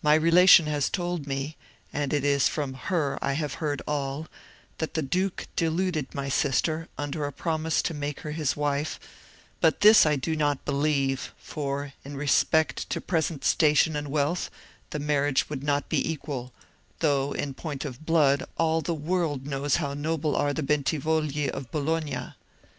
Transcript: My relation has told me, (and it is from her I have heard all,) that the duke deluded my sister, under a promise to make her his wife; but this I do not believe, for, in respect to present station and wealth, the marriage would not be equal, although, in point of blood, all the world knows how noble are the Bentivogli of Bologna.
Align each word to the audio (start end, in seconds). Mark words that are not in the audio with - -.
My 0.00 0.14
relation 0.14 0.64
has 0.64 0.88
told 0.88 1.26
me, 1.26 1.54
(and 1.92 2.14
it 2.14 2.24
is 2.24 2.48
from 2.48 2.72
her 2.72 3.18
I 3.20 3.34
have 3.34 3.52
heard 3.60 3.82
all,) 3.86 4.26
that 4.78 4.94
the 4.94 5.02
duke 5.02 5.46
deluded 5.56 6.14
my 6.14 6.30
sister, 6.30 6.88
under 6.96 7.26
a 7.26 7.32
promise 7.34 7.82
to 7.82 7.92
make 7.92 8.20
her 8.20 8.30
his 8.30 8.56
wife; 8.56 8.98
but 9.60 9.82
this 9.82 10.06
I 10.06 10.16
do 10.16 10.34
not 10.34 10.64
believe, 10.64 11.34
for, 11.36 11.92
in 12.02 12.16
respect 12.16 12.88
to 12.88 13.00
present 13.02 13.44
station 13.44 13.94
and 13.94 14.08
wealth, 14.08 14.50
the 14.88 14.98
marriage 14.98 15.50
would 15.50 15.62
not 15.62 15.90
be 15.90 16.10
equal, 16.12 16.54
although, 17.02 17.32
in 17.32 17.52
point 17.52 17.84
of 17.84 18.06
blood, 18.06 18.44
all 18.56 18.80
the 18.80 18.94
world 18.94 19.46
knows 19.46 19.76
how 19.76 19.92
noble 19.92 20.34
are 20.34 20.54
the 20.54 20.62
Bentivogli 20.62 21.50
of 21.50 21.70
Bologna. 21.70 22.32